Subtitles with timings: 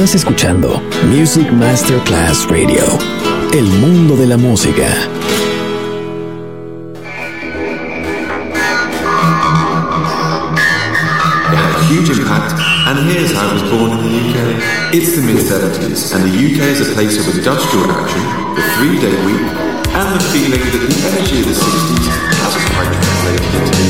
[0.00, 0.82] Estás escuchando
[1.14, 2.82] Music Masterclass Radio.
[3.52, 4.86] El mundo de la música.
[11.44, 12.54] It had a huge impact,
[12.88, 14.94] and here's how it was born in the UK.
[14.94, 18.22] It's the mid-70s, and the UK is a place of industrial action,
[18.56, 19.44] the three-day week,
[19.92, 22.08] and the feeling that the energy of the 60s
[22.40, 23.89] hasn't quite translated into.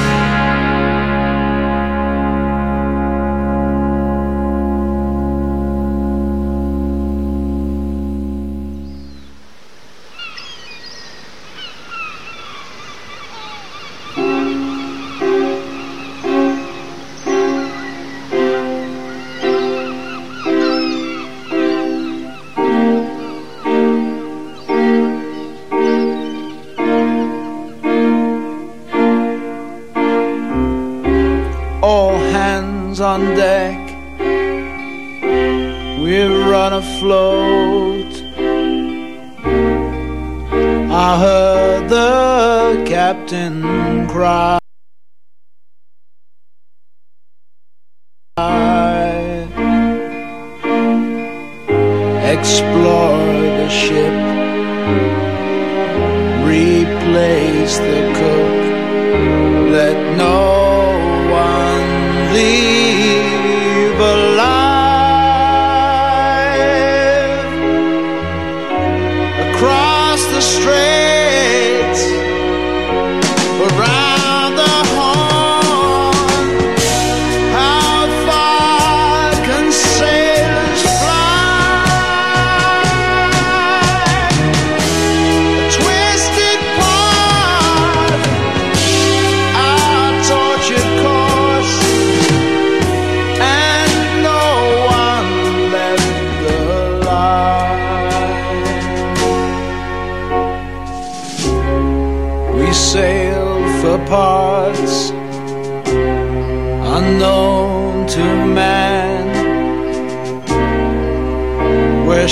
[73.61, 74.00] around.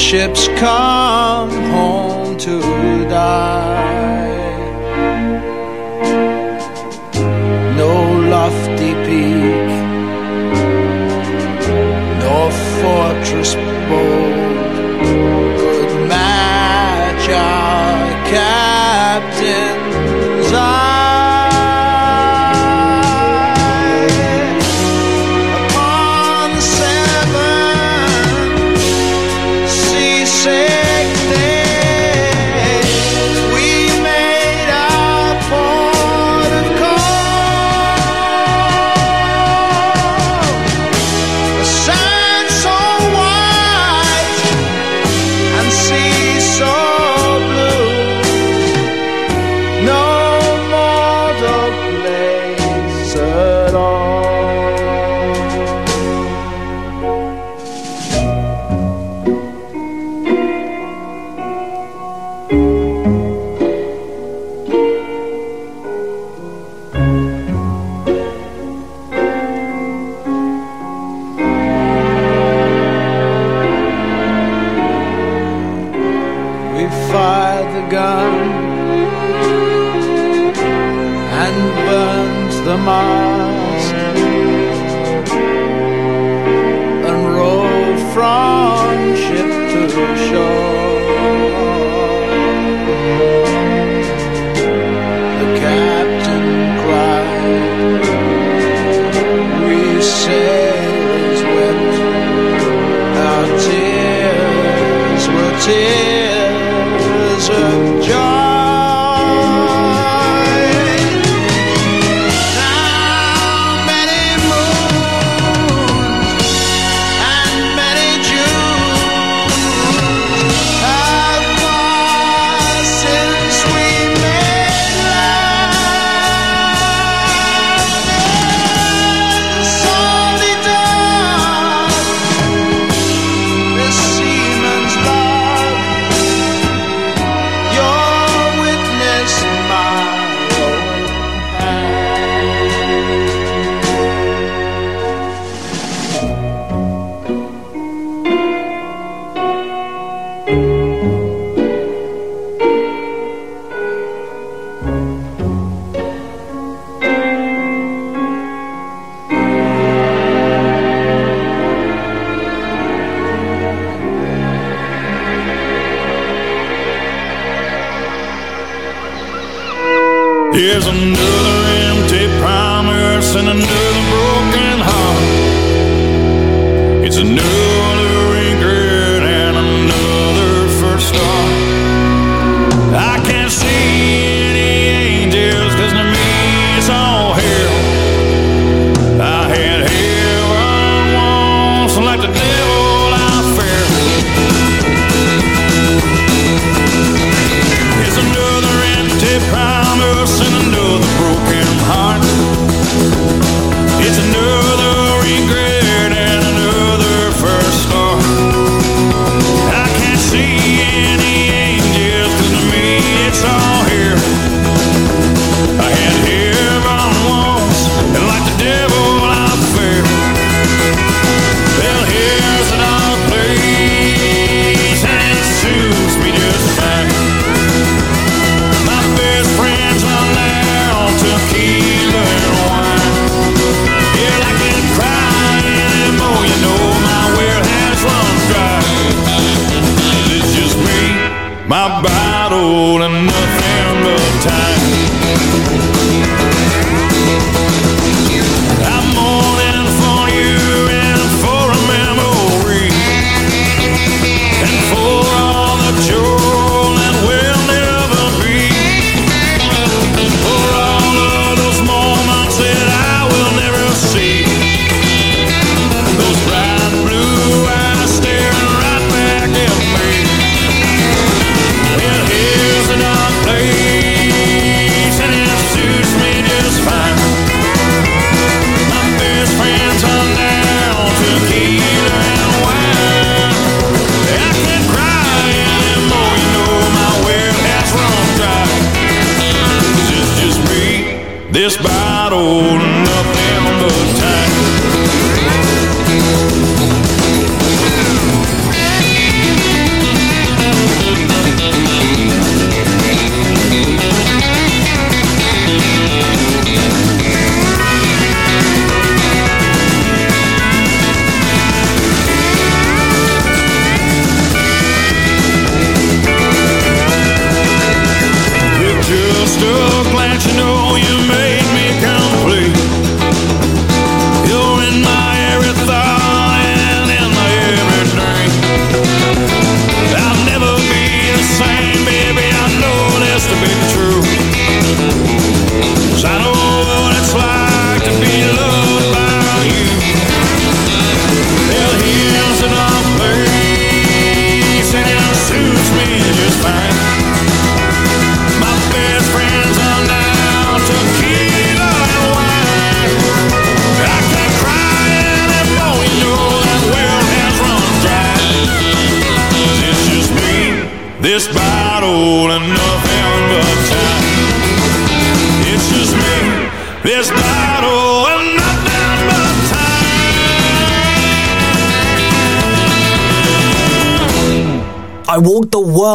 [0.09, 1.08] ships come.
[82.69, 83.18] the mall.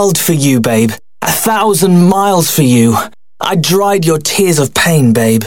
[0.05, 0.91] world for you, babe.
[1.23, 2.95] A thousand miles for you.
[3.41, 5.45] I dried your tears of pain, babe.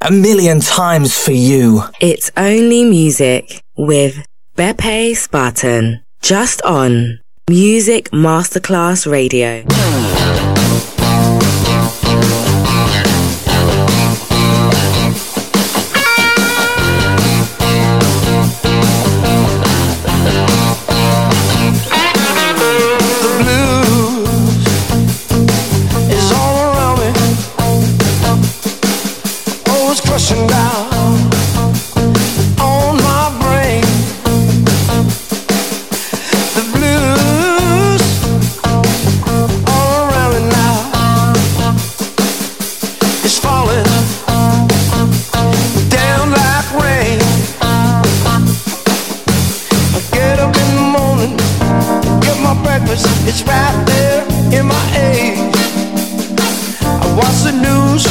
[0.00, 1.82] A million times for you.
[2.00, 4.24] It's only music with
[4.56, 6.02] Beppe Spatten.
[6.22, 7.18] Just on
[7.50, 9.64] Music Masterclass Radio.
[53.28, 54.22] It's right there
[54.56, 55.56] in my age.
[57.02, 58.06] I watch the news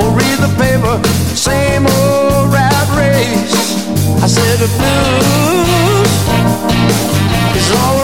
[0.00, 0.98] or read the paper,
[1.36, 3.86] same old rat race.
[4.20, 6.10] I said the blues
[7.56, 7.97] is all.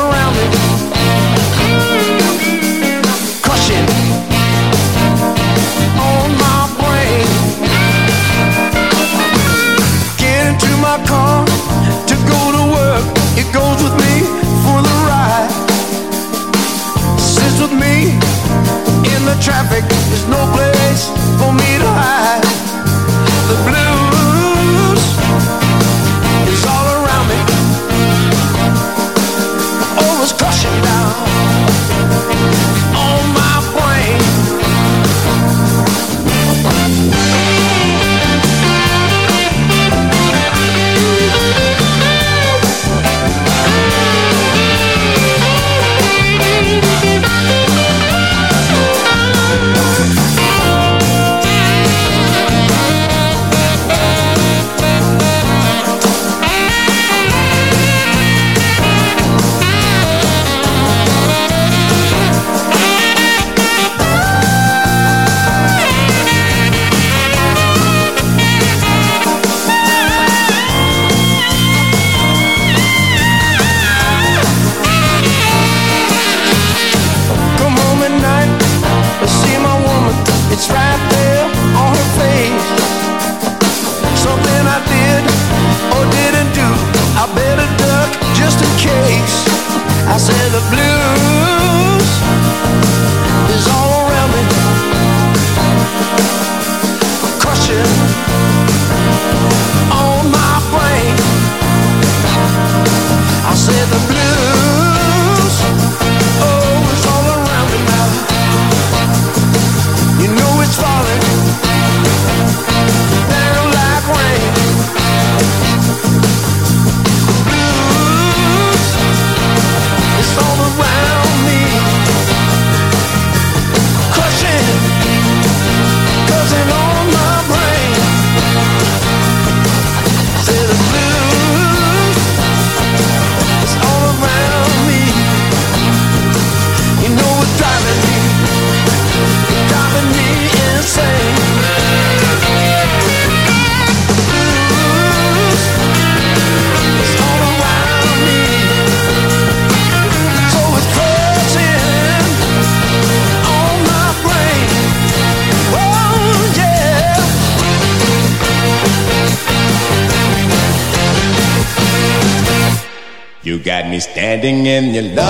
[164.43, 165.21] တင်ငယ်မြလ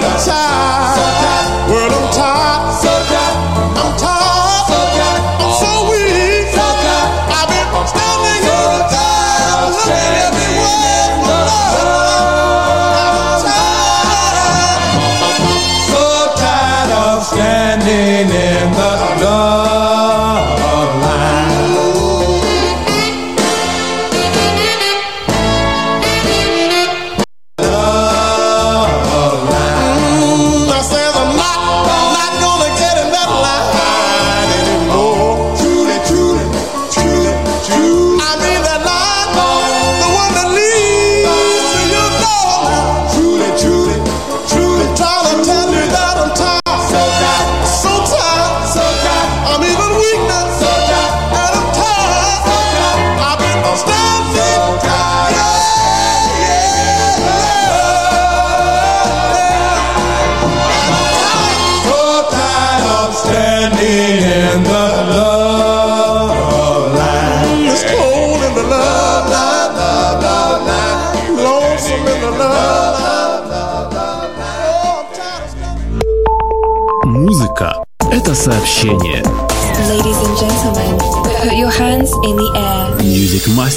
[0.00, 0.53] time.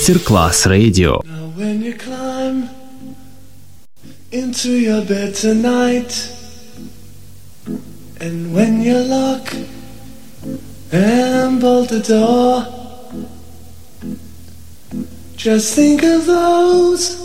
[0.07, 1.19] Мастер-класс радио.
[4.31, 6.31] Into your bed tonight,
[8.21, 9.53] and when you lock
[10.93, 12.63] and bolt the door,
[15.35, 17.16] just think of those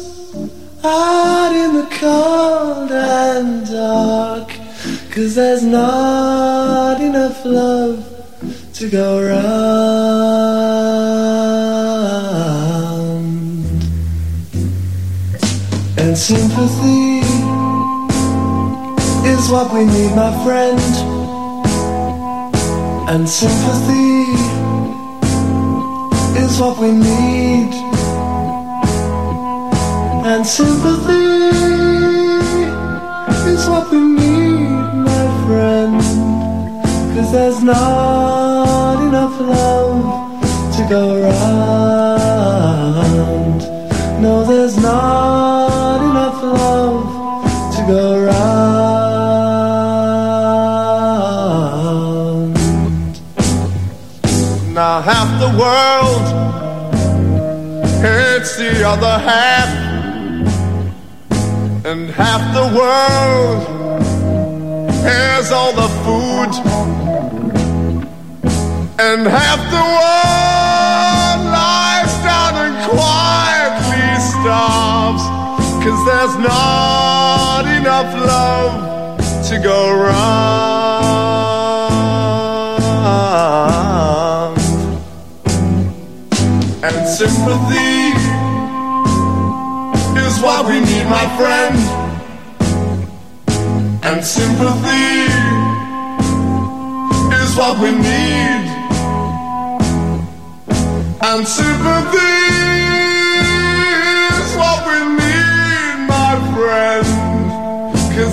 [16.12, 17.21] and sympathy
[19.33, 20.78] is what we need, my friend.
[23.09, 24.25] And sympathy
[26.38, 27.73] is what we need.
[30.31, 31.31] And sympathy
[33.50, 34.69] is what we need,
[35.09, 36.02] my friend.
[37.14, 40.02] Cause there's not enough love
[40.76, 42.33] to go around.
[44.21, 45.62] No, there's not
[46.42, 48.92] love to go round.
[54.75, 56.26] Now half the world
[58.02, 59.68] hates the other half,
[61.84, 63.62] and half the world
[65.04, 66.52] has all the food,
[68.99, 70.41] and half the world.
[76.04, 81.12] there's not enough love to go around.
[86.82, 88.12] And sympathy
[90.18, 91.78] is what we need, my friend.
[94.02, 95.30] And sympathy
[97.43, 98.67] is what we need.
[101.23, 102.81] And sympathy.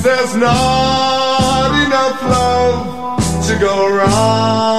[0.02, 4.79] there's not enough love to go around.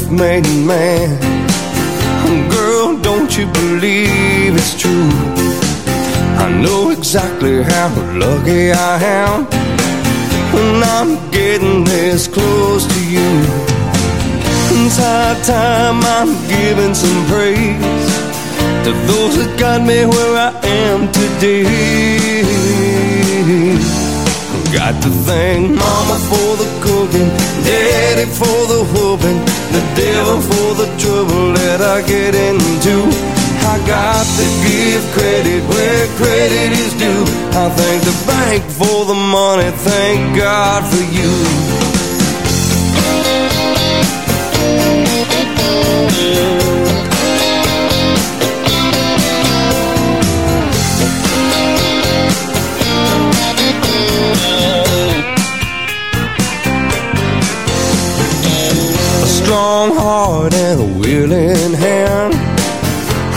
[0.00, 1.18] Self-made man.
[2.50, 5.10] Girl, don't you believe it's true?
[6.44, 9.44] I know exactly how lucky I am
[10.54, 13.30] when I'm getting this close to you.
[14.92, 18.10] High time I'm giving some praise
[18.84, 21.64] to those that got me where I am today.
[24.72, 27.30] Got to thank Mama for the cooking,
[27.64, 29.40] Daddy for the whooping,
[29.72, 32.96] the devil for the trouble that I get into.
[33.72, 37.24] I got to give credit where credit is due.
[37.54, 41.30] I thank the bank for the money, thank God for you.
[46.22, 46.69] A
[59.90, 62.34] strong heart and a willing hand.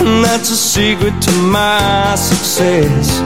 [0.06, 3.20] And that's a secret to my success.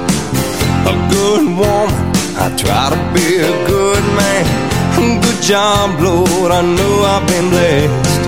[0.85, 5.21] A good woman, I try to be a good man.
[5.21, 8.21] Good job, Lord, I know I've been blessed.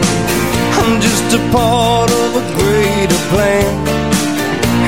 [0.80, 3.72] I'm just a part of a greater plan.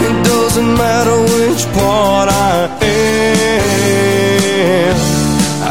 [0.05, 3.80] It doesn't matter which part I am.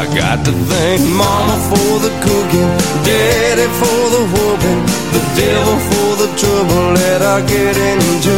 [0.01, 2.69] I got to thank Mama for the cooking,
[3.05, 4.81] Daddy for the whooping,
[5.13, 8.33] the devil for the trouble that I get into.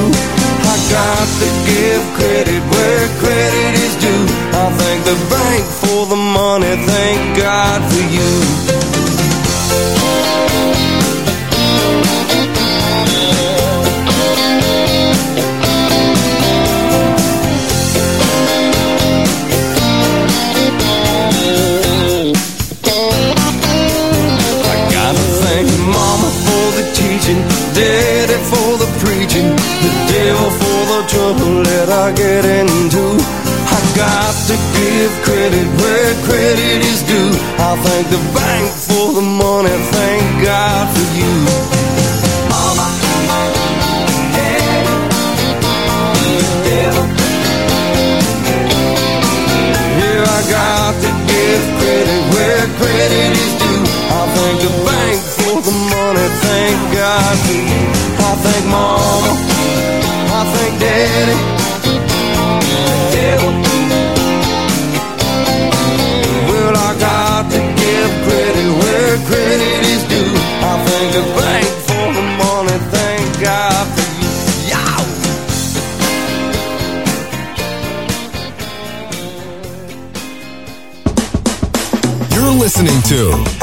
[0.68, 4.26] I got to give credit where credit is due.
[4.60, 8.83] I thank the bank for the money, thank God for you.
[28.64, 29.50] For the preaching,
[29.84, 33.06] the devil for the trouble that I get into.
[33.76, 37.32] I got to give credit where credit is due.
[37.60, 41.34] I thank the bank for the money, thank God for you.
[42.52, 42.88] Mama,
[50.24, 53.84] I got to give credit where credit is due.
[54.08, 58.03] I thank the bank for the money, thank God for you.
[58.74, 59.34] Mama,
[60.38, 61.38] I thank daddy.
[63.16, 63.54] Devil.
[66.50, 70.34] Well, I got to give credit where credit is due.
[70.70, 74.32] I thank the bank for the money, thank God for you.
[82.34, 83.63] You're listening to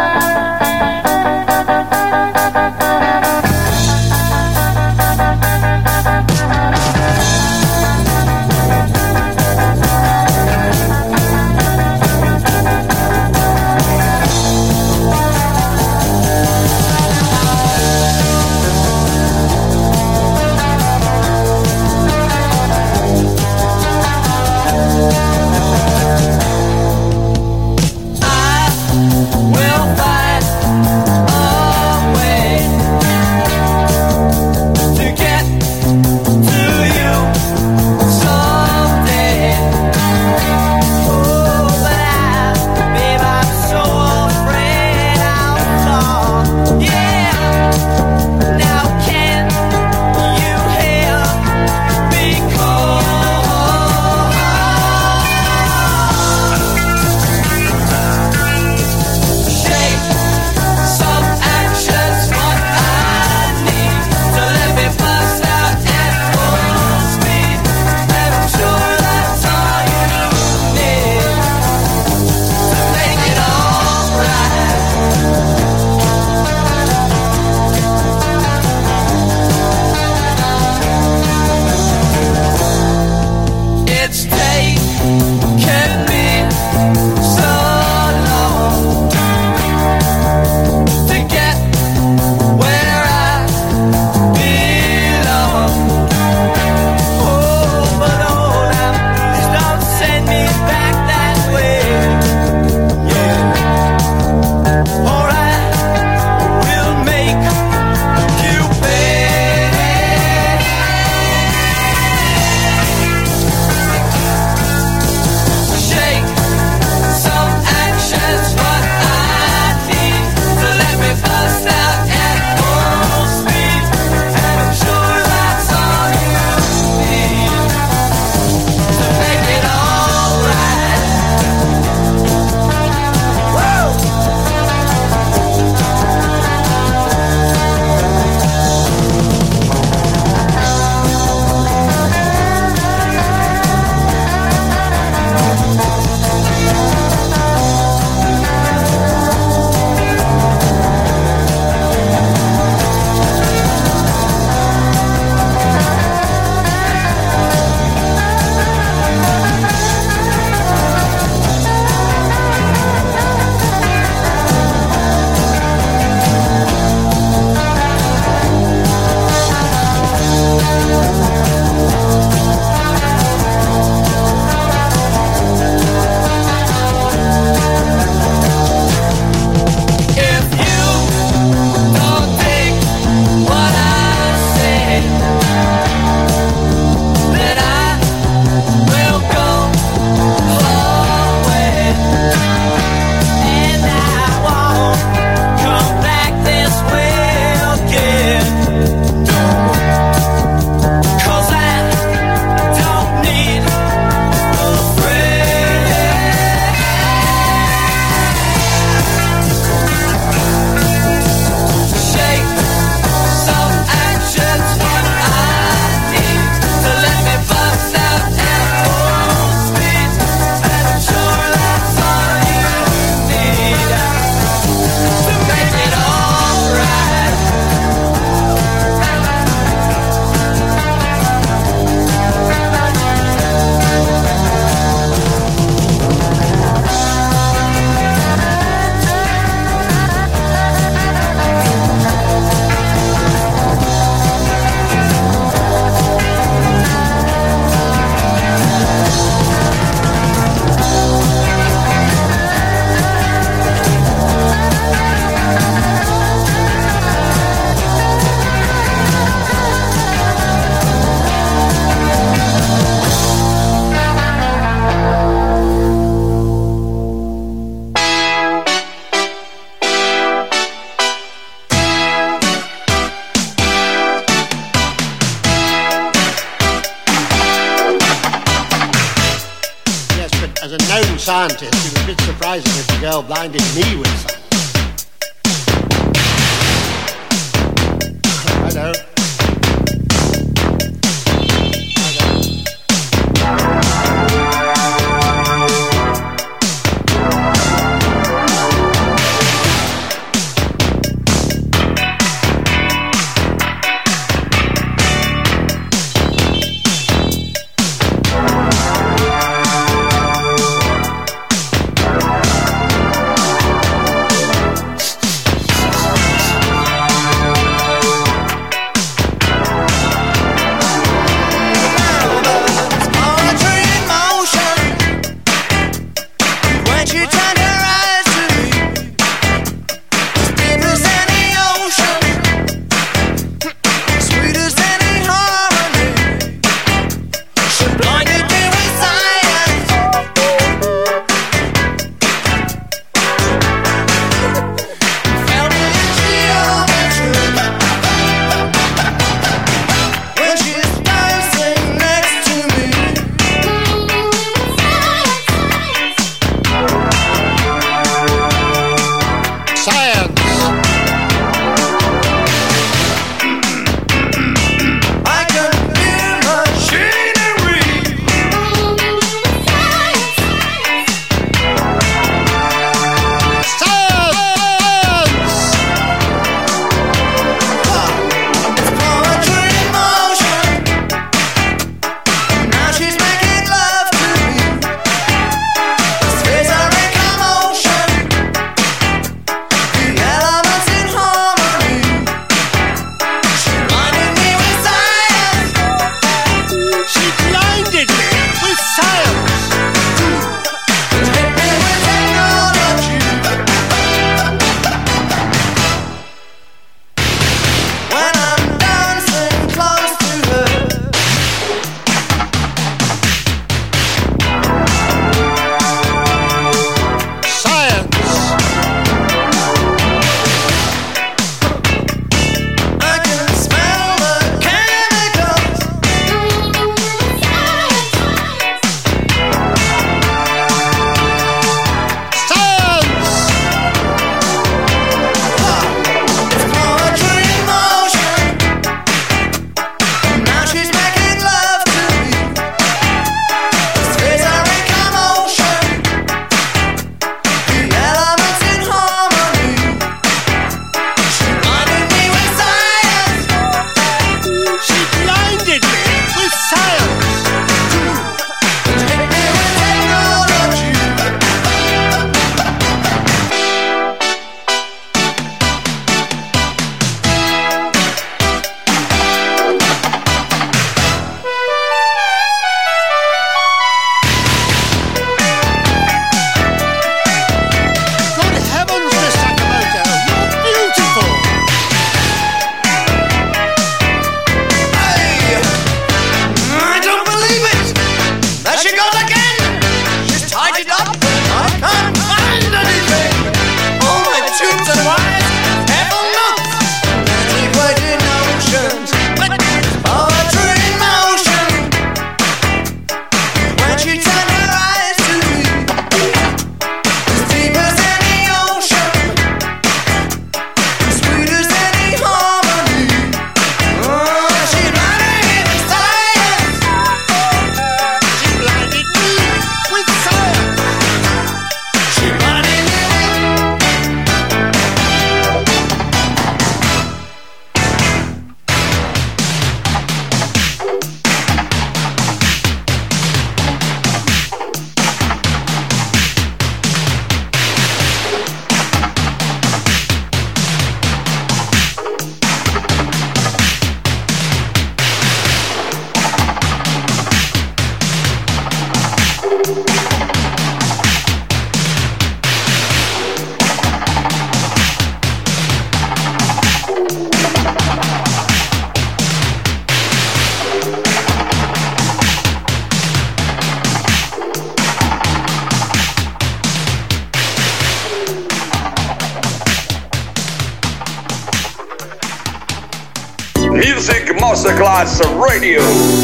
[574.51, 575.79] Salsa Glossa Radio.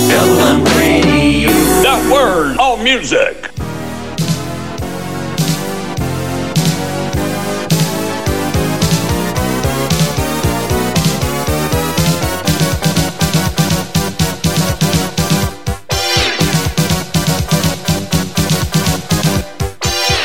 [0.09, 1.49] Dublin Radio.
[1.81, 3.51] That word, all music.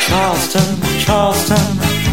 [0.08, 1.56] Charleston, Charleston,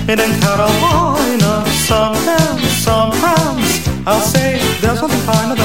[0.08, 1.68] it ain't got a boy enough.
[1.68, 5.59] Sometimes, sometimes, I'll say there's nothing finer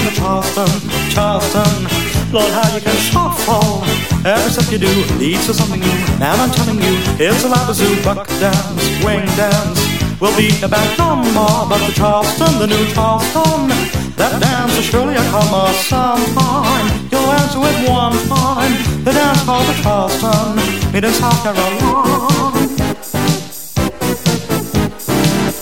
[0.54, 2.32] Charleston, Charleston.
[2.32, 3.82] Lord, how you can shuffle.
[4.24, 6.00] Every step you do leads to something new.
[6.22, 9.82] And I'm telling you, it's a labazoo, buck dance, wing dance.
[10.20, 13.66] We'll be about no more, but the Charleston, the new Charleston.
[14.14, 16.86] That dance is surely come off sometime.
[17.10, 18.78] You'll answer it one time.
[19.02, 20.54] The dance called the Charleston,
[20.92, 21.82] made in South Carolina.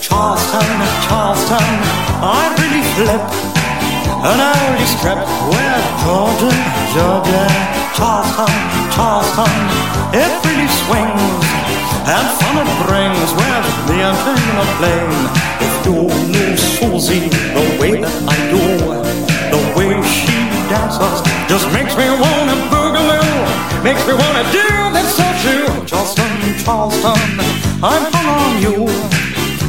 [0.04, 0.68] Charleston,
[1.08, 1.68] Charleston,
[2.20, 3.51] I really flip
[4.22, 5.18] an early strip
[5.50, 6.52] with Georgia,
[6.94, 7.72] Georgia.
[7.92, 8.48] Charleston,
[8.90, 9.52] Charleston,
[10.16, 11.44] it really swings
[12.08, 15.22] and fun it brings with me and taking a plane.
[15.60, 18.64] If you knew Susie the way that I do,
[19.52, 20.38] the way she
[20.72, 21.20] dances
[21.50, 24.66] just makes me wanna boogaloo, makes me wanna do
[24.96, 25.68] this so true.
[25.84, 26.32] Charleston,
[26.64, 27.20] Charleston,
[27.84, 28.86] I'm hung on you.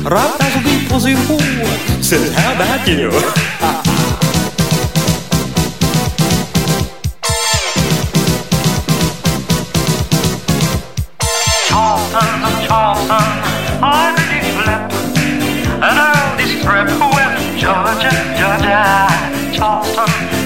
[0.09, 1.39] Right as a deep pussy fool
[2.01, 3.11] says, how about you?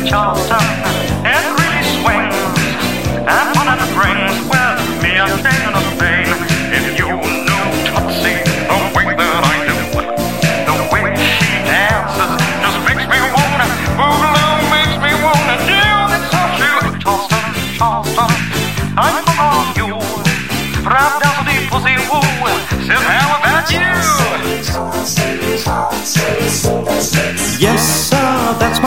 [0.07, 0.86] Charleston, Charleston,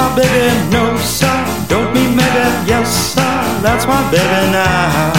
[0.01, 0.49] my baby.
[0.73, 1.37] No, sir,
[1.69, 2.45] don't be maybe.
[2.73, 5.13] Yes, sir, that's my baby now.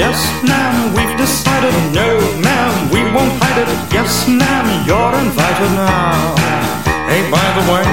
[0.00, 0.18] Yes,
[0.48, 1.74] ma'am, we've decided.
[1.98, 2.08] No,
[2.46, 3.70] ma'am, we won't hide it.
[3.96, 6.16] Yes, ma'am, you're invited now.
[7.10, 7.86] Hey, by the way,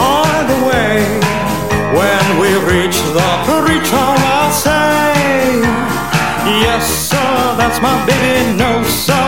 [0.00, 0.92] by the way,
[1.98, 5.08] when we reach the preacher, I'll say,
[6.64, 8.56] Yes, sir, that's my baby.
[8.56, 9.27] No, sir,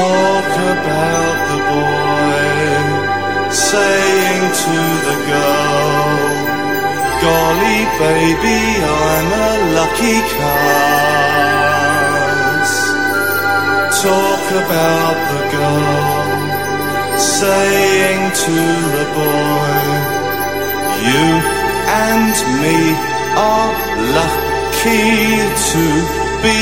[0.00, 2.40] talk about the boy
[3.68, 4.76] saying to
[5.08, 6.12] the girl,
[7.24, 8.60] Golly, baby,
[9.08, 11.60] I'm a lucky cat."
[14.08, 16.40] Talk about the girl
[17.38, 18.58] saying to
[18.96, 19.80] the boy,
[21.08, 21.26] You
[22.08, 22.80] and me
[23.50, 23.72] are
[24.18, 25.08] lucky
[25.70, 25.84] to
[26.44, 26.58] be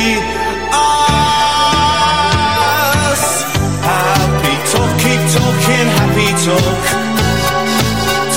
[6.45, 6.84] talk.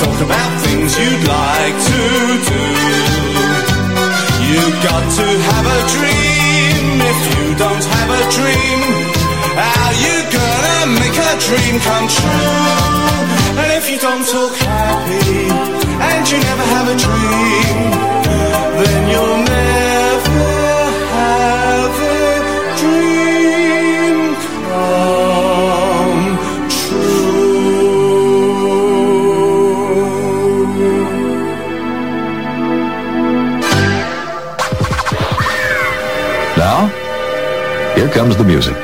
[0.02, 2.00] Talk about things you'd like to
[2.50, 2.62] do.
[4.50, 6.84] You've got to have a dream.
[7.12, 8.80] If you don't have a dream,
[9.54, 12.92] how you gonna make a dream come true?
[13.60, 15.48] And if you don't talk happy
[16.08, 17.76] and you never have a dream,
[18.82, 20.61] then you'll never.
[38.02, 38.74] Here comes the music.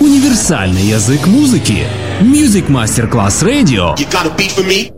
[0.00, 1.86] Универсальный язык музыки.
[2.22, 3.94] Music Master Class Radio.
[3.98, 4.97] You got a beat for me?